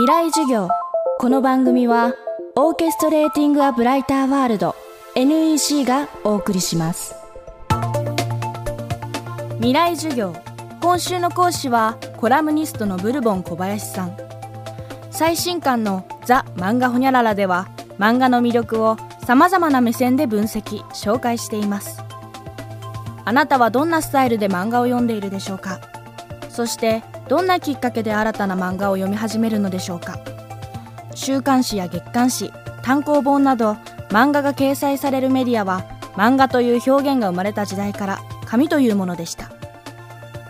[0.00, 0.70] 未来授業。
[1.18, 2.14] この番組は
[2.56, 4.74] オーケストレーティング・ア・ブライター・ワールド
[5.14, 7.14] NEC がお送りします。
[9.56, 10.34] 未来授業。
[10.80, 14.16] 今週の講師はコラムニストのブルボン小林さん。
[15.10, 18.96] 最新刊の「ザ・漫画ホニャララ」では漫画の魅力を
[19.26, 22.02] さまざまな目線で分析紹介しています。
[23.26, 25.78] あなたはどんなスタイルで漫画を読んでいるでしょうか？
[26.60, 30.18] そしてどんなきっかけで新たな漫画を読み始めるのでしょうか。
[31.14, 33.78] 週刊誌や月刊誌単行本など
[34.10, 35.86] 漫画が掲載されるメディアは
[36.16, 39.50] 漫画という表現が生まれた時代から紙というものでした。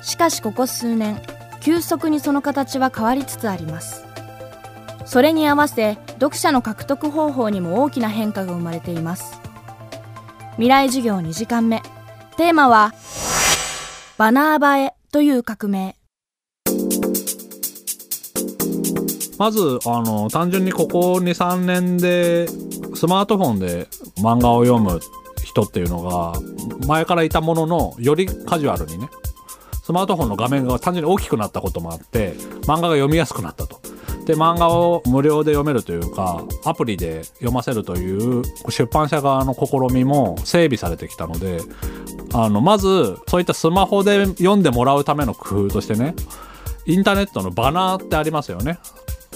[0.02, 1.22] しかしここ数年
[1.60, 4.04] 急速にその形は変わりつつあります。
[5.04, 9.40] それに合わせ読者の獲得方法にも大きな変化が生まれています。
[10.54, 11.80] 未来授業2時間目。
[12.36, 12.94] テーマは
[14.18, 15.99] バナー映えという革命。
[19.40, 22.46] まずあの単純にここ23年で
[22.94, 25.00] スマートフォンで漫画を読む
[25.42, 26.34] 人っていうのが
[26.86, 29.08] 前からいたもののよりカジュアルにね
[29.82, 33.80] スマートフォンの画面が単純に大きくなったこともあって漫画が読みやすくなったと。
[34.26, 41.60] で漫画を無料で読めるというかアプリで読ませるという出版社側の試みも整備されてきたので
[42.34, 46.14] あのまずそういったスマホで読んでもらうための工夫としてね
[46.84, 48.78] インターネットのバナーってありますよね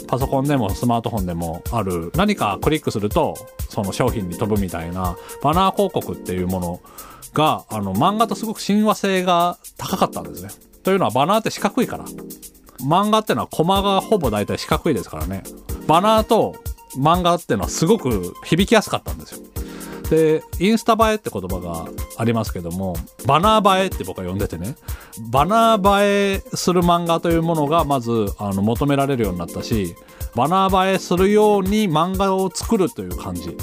[0.07, 3.35] パソコンでもスマートフォンでもある何かクリックすると
[3.69, 6.81] その商品に飛ぶみたいなバナー広告っていうもの
[7.33, 10.51] があの漫画とすごく親和性が高かったんですね。
[10.83, 12.05] というのはバナーって四角いから。
[12.81, 15.43] 漫画ってのはコマがほぼ大体四角いですからね。
[15.87, 16.55] バナーと
[16.97, 19.54] 漫画ってのはすごく響きやすかったんですよ。
[20.11, 21.87] で、インスタ映えって言葉が
[22.19, 24.77] ありますけども、バナー映えって僕は呼んでてね、
[25.31, 29.95] バナー映えする漫画というものがまずあの求められるようになったし、
[30.35, 33.57] バナー映えするように漫画を作るという感じ。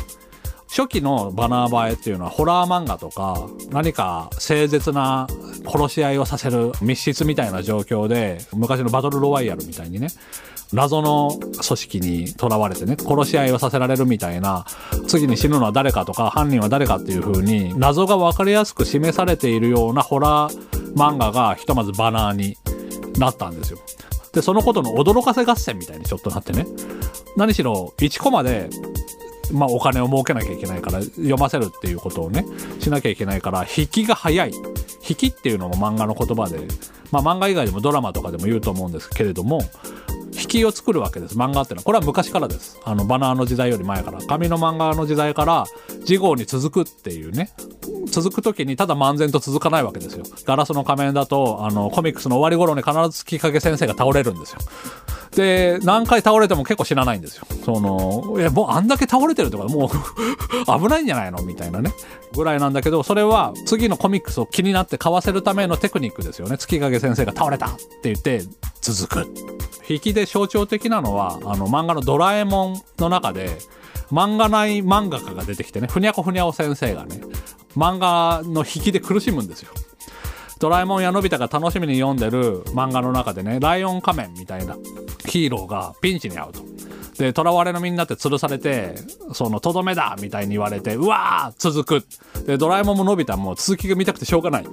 [0.67, 5.27] 初期のバナー映えっていうのはホラー漫画とか何か誠実な
[5.65, 10.07] 殺し合いをさせる密室みたいな状況で昔のバトルロワイヤルみたいにね
[10.73, 14.65] 謎の組織に囚われてね殺し合いをさせられるみたいな
[15.07, 22.57] 次に死ぬのは誰かとか犯人は誰かっていう風に謎が分かりやすく示されているようなホラー漫画がひとまずバナーに
[23.17, 23.79] なったんですよ。
[24.33, 26.65] で、そのことの驚かせ合戦みたいにちょっとなってね。
[27.35, 28.69] 何しろ1コマで
[29.53, 32.45] まあ、お金を儲けなきゃいけないから読ませるっていうことをね
[32.79, 34.53] しなきゃいけないから引きが早い
[35.07, 36.59] 引きっていうのも漫画の言葉で、
[37.11, 39.61] まあ、漫画以外でもドラマとかでも言うと思うんですけれども
[40.41, 41.35] 引きを作るわけです。
[41.35, 41.83] 漫画っていうのは。
[41.83, 42.79] これは昔からです。
[42.83, 44.19] あのバナーの時代より前から。
[44.19, 45.65] 紙の漫画の時代から
[46.05, 47.51] 次号に続くっていうね。
[48.07, 50.23] 続く時にただ漫然と続かないわけですよ。
[50.45, 54.59] ガラスの仮面だとあのコミックスの終わり頃に必ず月影先生が倒れるんですよ。
[55.35, 57.45] で、何回倒れても結構死なないんですよ。
[57.63, 59.89] その、いや、もうあんだけ倒れてるとか、もう
[60.79, 61.93] 危ないんじゃないのみたいなね。
[62.33, 66.57] ぐらいなんだけど、それは次のコミックスを気になって買わせるためのテクニックですよね。
[66.57, 68.43] 月影先生が倒れたって言って
[68.81, 69.33] 続く。
[69.87, 73.57] 引きで象徴的なのは、あの漫画のドラえもんの中で、
[74.11, 77.21] 漫画内漫画家が出てきてね、ふにゃこふにゃお先生がね、
[77.77, 79.71] 漫画の引きで苦しむんですよ。
[80.59, 84.77] ドラえもんやのび太が楽しみに読んでる漫画の中でね、ライオン仮面みたいな
[85.31, 86.61] ヒーローがピンチに遭うと。
[87.17, 88.95] で、囚われの身になって吊るされて、
[89.33, 92.45] その、とどめだみたいに言われて、うわー続く。
[92.45, 94.65] で、ドラえもんものび太も続きが見たくてしょうがない。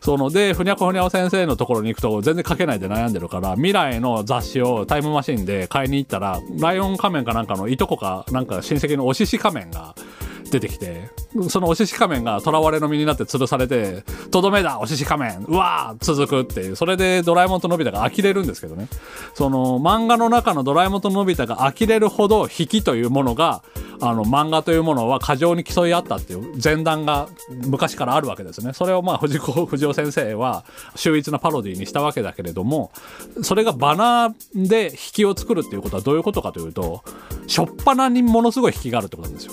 [0.00, 9.94] そので、ふにゃこふにゃお先生のところに行くと全然書けないで悩んでるから、未来の雑誌をタイムマシンで買いに行ったら、ライオン仮面かなんかのいとこか、なんか親戚のお獅子仮面が、
[10.52, 11.08] 出てきて、
[11.48, 18.86] そのお獅子仮面が囚われの身になって吊るされて、とどめだお獅子仮面うわー続くっていう、それでドラえもんとのび太が呆れるんですけどね。
[19.32, 23.62] その漫画の中のドラえもんとのび太が呆れるほど引きというものが、
[24.02, 27.28] あの漫画というものは過剰に競い合ったっていう前段が
[27.66, 28.74] 昔からあるわけですね。
[28.74, 30.64] それをまあ藤子不二雄先生は
[30.96, 32.90] 秀逸なパロディにしたわけだけれども、
[33.42, 37.02] それがバナーで引きを作るっていうことはどういうことかというと、
[37.46, 39.52] しょっぱなにものすごい引きがあるってことなんですよ。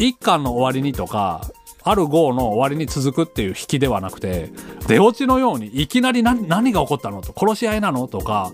[0.00, 1.42] 一巻の終わりにとか、
[1.82, 4.50] ある号の終わりに続くっていう引きではなくて、
[4.86, 8.52] 出落ちのようにいきなり何何が起こったのと、殺し合いなのとか、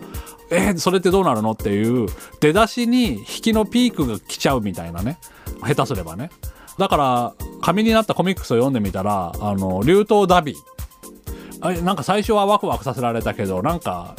[0.51, 2.09] えー、それってどうなるのっていう
[2.41, 5.19] 出だしに引きのピークが来ちゃうみたいなね。
[5.65, 6.31] 下手すればね。
[6.79, 10.55] だから、紙になったコミックスを読んでみたら、あの、竜頭ダビ。
[11.61, 14.15] あなんか最初はワクワクさせられたけど、なんか、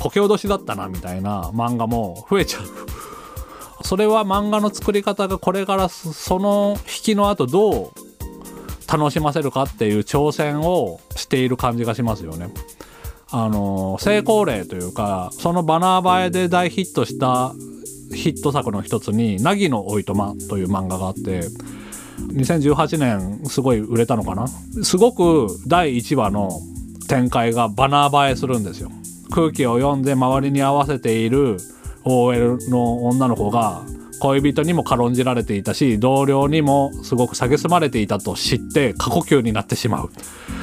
[0.00, 2.62] こけ落としだったなみたいな漫画も増えちゃう。
[3.82, 7.90] それは漫画の作り方がこれからその引きの後どう
[8.90, 12.48] 楽しませるかっていう挑戦をしている感じがしますよね。
[13.30, 17.52] あの成功例というかそのバナー映えで大ヒットした
[18.14, 21.42] ヒット作の一つに「凪のおいとま」という漫画があって
[22.32, 24.48] 2018年すごい売れたのかな？
[24.82, 26.50] すごく第1話の
[27.06, 28.90] 展開がバナー映えするんですよ
[29.30, 31.58] 空気を読んで周りに合わせている
[32.08, 33.82] OL の女の子が
[34.20, 40.10] 恋人にも軽んじられていたし同僚にもすごく蔑まれていたと知って過呼吸になってしまう。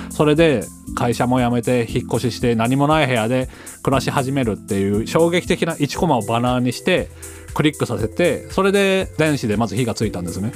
[0.10, 0.66] それで
[0.96, 3.50] 会社も辞めて引っ越しして何もない部屋で
[3.84, 7.10] 暮らし始めるっていう衝撃的な1コマをバナーにして
[7.54, 10.52] クリックさせてそれで電子でまず火がついたんですね。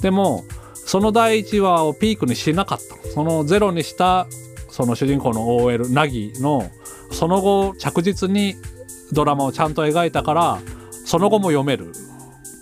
[0.00, 0.44] でも
[0.74, 3.08] その第1話をピークにしなかった。
[3.10, 4.26] そのゼロにした
[4.70, 6.70] その主人公の OL ナギの
[7.10, 8.54] その後着実に
[9.12, 10.58] ドラマをちゃんと描いたから
[11.04, 11.92] その後も読める。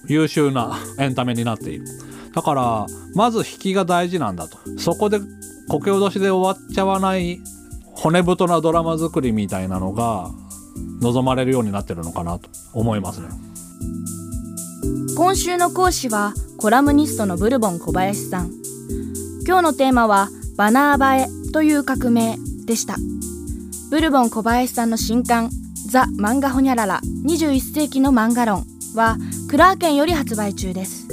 [0.06, 1.84] 優秀なエンタメになっている。
[2.34, 4.58] だからまず引きが大事なんだと。
[4.78, 5.20] そこで
[5.68, 7.40] こけ落としで終わっちゃわない
[7.92, 10.30] 骨太なドラマ作りみたいなのが
[11.02, 12.48] 望まれるようになってるのかなと。
[12.72, 13.28] 思いますね。
[15.16, 18.52] 今週の講師はコラムニストのブルボン小林さん。
[19.46, 22.96] 今日のテーマはバナー映えという革命でした。
[23.90, 25.50] ブルボン小林さんの新刊
[25.88, 29.16] ザ・漫画ホニャララ21世紀の漫画論は
[29.48, 31.08] クラーケンより発売中です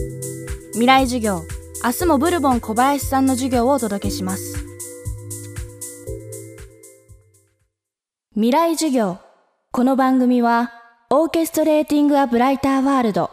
[0.74, 1.42] 未来授業
[1.83, 4.66] 明日もブルボン小林さんの授業をお届けします
[8.33, 9.19] 未来授業
[9.72, 10.74] この番組は
[11.10, 13.31] オーケストレーティング・ア・ブライター・ワールド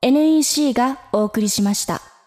[0.00, 2.17] NEC がお送りしました。